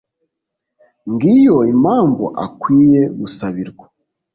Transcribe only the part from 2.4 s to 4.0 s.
akwiye gusabirwa.